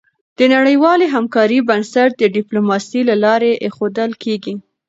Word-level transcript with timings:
د 0.37 0.39
نړیوالې 0.55 1.07
همکارۍ 1.15 1.59
بنسټ 1.69 2.09
د 2.17 2.23
ډيپلوماسی 2.35 3.01
له 3.09 3.15
لارې 3.23 3.59
ایښودل 3.63 4.11
کېږي. 4.23 4.53